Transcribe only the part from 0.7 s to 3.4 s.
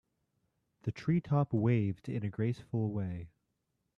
The tree top waved in a graceful way.